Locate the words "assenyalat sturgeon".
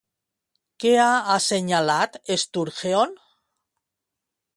1.33-3.13